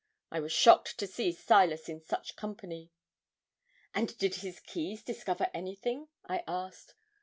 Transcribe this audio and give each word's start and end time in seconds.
I 0.31 0.39
was 0.39 0.51
shocked 0.51 0.97
to 0.97 1.05
see 1.05 1.31
Silas 1.31 1.87
in 1.87 2.01
such 2.01 2.35
company.' 2.35 2.89
'And 3.93 4.17
did 4.17 4.33
his 4.37 4.59
keys 4.59 5.03
discover 5.03 5.51
anything?' 5.53 6.07
I 6.25 6.43
asked. 6.47 6.95